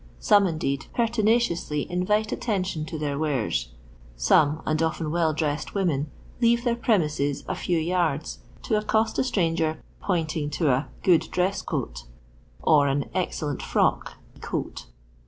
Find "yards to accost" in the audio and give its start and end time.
7.77-9.19